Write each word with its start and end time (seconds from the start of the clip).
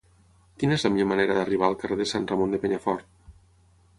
Quina 0.61 0.77
és 0.79 0.85
la 0.85 0.89
millor 0.93 1.07
manera 1.11 1.35
d'arribar 1.39 1.69
al 1.69 1.77
carrer 1.83 1.99
de 2.01 2.09
Sant 2.13 2.27
Ramon 2.31 2.57
de 2.57 2.61
Penyafort? 2.65 3.13